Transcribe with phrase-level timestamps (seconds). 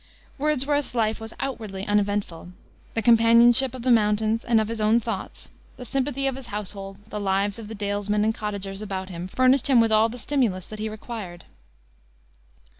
[0.39, 2.53] Wordsworth's life was outwardly uneventful.
[2.95, 6.97] The companionship of the mountains and of his own thoughts; the sympathy of his household;
[7.09, 10.65] the lives of the dalesmen and cottagers about him furnished him with all the stimulus
[10.65, 11.45] that he required.